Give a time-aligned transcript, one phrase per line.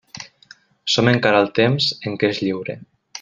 [0.93, 2.77] Som encara al temps en què és lliure.